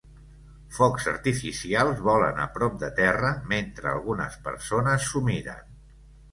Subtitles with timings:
[0.77, 5.73] Focs artificials volen a prop de terra mentre algunes persones s'ho miren